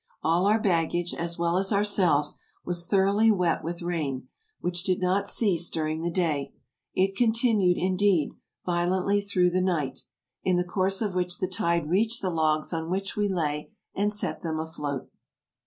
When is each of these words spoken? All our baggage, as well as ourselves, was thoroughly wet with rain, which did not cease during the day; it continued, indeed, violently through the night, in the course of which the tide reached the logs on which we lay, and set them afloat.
All 0.23 0.47
our 0.47 0.57
baggage, 0.59 1.13
as 1.13 1.37
well 1.37 1.57
as 1.57 1.71
ourselves, 1.71 2.35
was 2.65 2.87
thoroughly 2.87 3.29
wet 3.29 3.63
with 3.63 3.83
rain, 3.83 4.29
which 4.59 4.83
did 4.83 4.99
not 4.99 5.29
cease 5.29 5.69
during 5.69 6.01
the 6.01 6.09
day; 6.09 6.55
it 6.95 7.15
continued, 7.15 7.77
indeed, 7.77 8.31
violently 8.65 9.21
through 9.21 9.51
the 9.51 9.61
night, 9.61 10.05
in 10.43 10.57
the 10.57 10.63
course 10.63 11.03
of 11.03 11.13
which 11.13 11.37
the 11.37 11.47
tide 11.47 11.87
reached 11.87 12.23
the 12.23 12.31
logs 12.31 12.73
on 12.73 12.89
which 12.89 13.15
we 13.15 13.29
lay, 13.29 13.73
and 13.93 14.11
set 14.11 14.41
them 14.41 14.57
afloat. 14.59 15.07